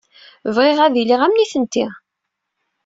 [0.55, 1.85] Bɣiɣ ad iliɣ am nitenti.